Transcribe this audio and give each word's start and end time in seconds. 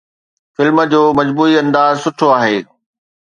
film 0.57 0.77
جو 0.93 1.01
مجموعي 1.17 1.53
انداز 1.65 1.93
سٺو 2.05 2.27
آهي 2.39 2.57